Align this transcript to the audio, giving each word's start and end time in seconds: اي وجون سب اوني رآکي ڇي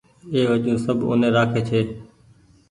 اي 0.33 0.39
وجون 0.49 0.77
سب 0.85 0.97
اوني 1.07 1.27
رآکي 1.35 1.61
ڇي 1.67 1.81